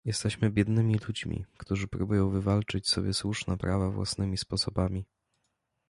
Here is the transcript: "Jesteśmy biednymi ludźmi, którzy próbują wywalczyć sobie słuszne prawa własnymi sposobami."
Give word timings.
"Jesteśmy 0.05 0.49
biednymi 0.49 0.99
ludźmi, 1.07 1.45
którzy 1.57 1.87
próbują 1.87 2.29
wywalczyć 2.29 2.87
sobie 2.89 3.13
słuszne 3.13 3.57
prawa 3.57 3.89
własnymi 3.89 4.37
sposobami." 4.37 5.05